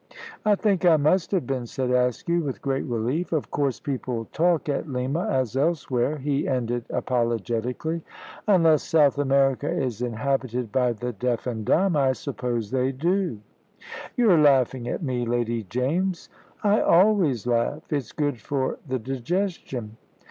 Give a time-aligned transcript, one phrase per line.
[0.43, 3.31] "I think I must have been," said Askew, with great relief.
[3.31, 8.01] "Of course, people talk at Lima, as elsewhere," he ended apologetically.
[8.47, 13.41] "Unless South America is inhabited by the deaf and dumb, I suppose they do."
[14.17, 16.29] "You're laughing at me, Lady James."
[16.63, 17.83] "I always laugh.
[17.93, 19.97] It's good for the digestion."